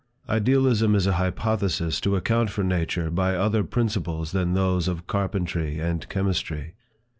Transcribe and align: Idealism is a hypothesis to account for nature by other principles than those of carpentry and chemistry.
Idealism 0.27 0.95
is 0.95 1.05
a 1.05 1.11
hypothesis 1.13 2.01
to 2.01 2.15
account 2.15 2.49
for 2.49 2.63
nature 2.63 3.11
by 3.11 3.35
other 3.35 3.63
principles 3.63 4.31
than 4.31 4.55
those 4.55 4.87
of 4.87 5.05
carpentry 5.05 5.77
and 5.79 6.09
chemistry. 6.09 6.73